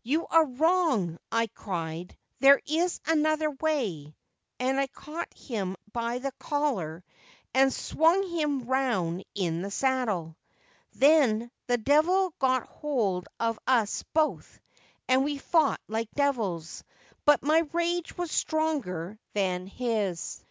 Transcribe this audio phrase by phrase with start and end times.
[0.12, 4.14] "You are wrong/' I cried, "there is another way!"
[4.60, 7.02] and I caught him by the collar
[7.54, 10.36] and swung him round in his saddle.
[10.96, 14.60] Then the devil got hold of us both,
[15.08, 16.84] and we fought like devils;
[17.24, 20.44] but my rage was stronger than his.